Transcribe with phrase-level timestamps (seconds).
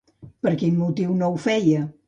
[0.47, 1.87] Per quin motiu no ho feia?